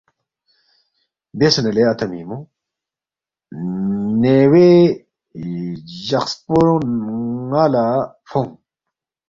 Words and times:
بیاسے 1.37 1.59
نہ 1.65 1.71
لے 1.75 1.83
اتا 1.89 2.05
مِنگمونگ، 2.11 2.45
نَیوے 4.21 4.69
جقسپو 6.07 6.59
ن٘ا 7.49 7.63
لہ 7.73 7.85
فونگ 8.29 8.51